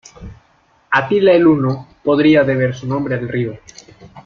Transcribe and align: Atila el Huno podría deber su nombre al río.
Atila 0.89 1.31
el 1.33 1.45
Huno 1.45 1.87
podría 2.03 2.43
deber 2.43 2.73
su 2.73 2.87
nombre 2.87 3.13
al 3.13 3.29
río. 3.29 3.59